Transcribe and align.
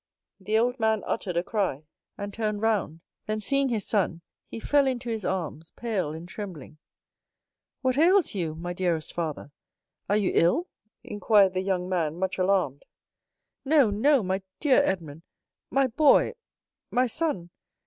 The 0.39 0.57
old 0.57 0.79
man 0.79 1.03
uttered 1.05 1.37
a 1.37 1.43
cry, 1.43 1.83
and 2.17 2.33
turned 2.33 2.63
round; 2.63 3.01
then, 3.27 3.39
seeing 3.39 3.69
his 3.69 3.85
son, 3.85 4.21
he 4.47 4.59
fell 4.59 4.87
into 4.87 5.09
his 5.09 5.23
arms, 5.25 5.73
pale 5.75 6.11
and 6.11 6.27
trembling. 6.27 6.79
"What 7.81 7.99
ails 7.99 8.33
you, 8.33 8.55
my 8.55 8.73
dearest 8.73 9.13
father? 9.13 9.51
Are 10.09 10.17
you 10.17 10.31
ill?" 10.33 10.65
inquired 11.03 11.53
the 11.53 11.61
young 11.61 11.87
man, 11.87 12.17
much 12.17 12.39
alarmed. 12.39 12.81
"No, 13.63 13.91
no, 13.91 14.23
my 14.23 14.41
dear 14.59 14.81
Edmond—my 14.83 15.85
boy—my 15.85 17.05
son! 17.05 17.51